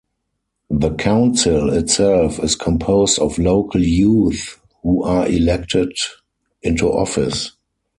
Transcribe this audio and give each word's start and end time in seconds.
The 0.71 0.95
Council 0.95 1.69
itself 1.71 2.39
is 2.39 2.55
composed 2.55 3.19
of 3.19 3.37
local 3.37 3.81
youth 3.83 4.57
who 4.81 5.03
are 5.03 5.27
elected 5.27 5.91
into 6.63 6.91
office. 6.91 7.51